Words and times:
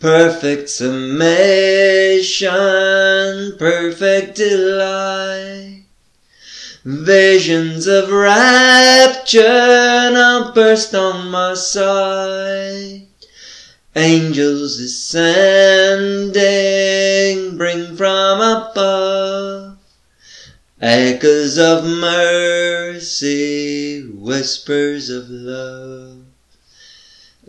perfect 0.00 0.68
summation, 0.70 1.20
perfect 3.58 4.34
delight. 4.36 5.84
Visions 6.82 7.86
of 7.86 8.10
rapture 8.10 9.42
now 9.42 10.50
burst 10.54 10.94
on 10.94 11.30
my 11.30 11.52
sight. 11.52 13.06
Angels 13.94 14.78
descending 14.78 16.38
bring 17.58 17.94
from 17.96 18.40
above 18.40 19.76
echoes 20.80 21.58
of 21.58 21.84
mercy, 21.84 23.20
whispers 24.14 25.10
of 25.10 25.28
love. 25.28 26.29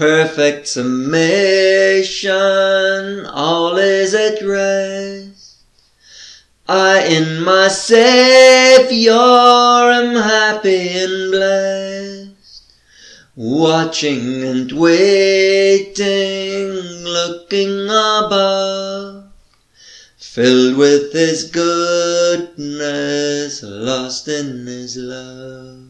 perfect 0.00 0.66
summation, 0.66 2.30
all 3.26 3.76
is 3.76 4.14
at 4.14 4.40
rest. 4.40 5.58
I 6.66 7.04
in 7.04 7.42
my 7.44 7.68
Saviour 7.68 9.12
am 9.12 10.14
happy 10.14 10.88
and 10.88 11.30
blessed, 11.30 12.72
watching 13.36 14.42
and 14.42 14.72
waiting, 14.72 16.70
looking 17.04 17.84
above, 17.84 19.24
filled 20.16 20.78
with 20.78 21.12
His 21.12 21.44
goodness, 21.50 22.82
lost 23.62 24.28
in 24.28 24.66
His 24.66 24.96
love. 24.96 25.89